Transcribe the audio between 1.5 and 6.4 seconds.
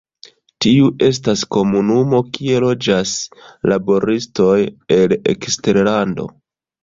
komunumo kie loĝas laboristoj el eksterlando.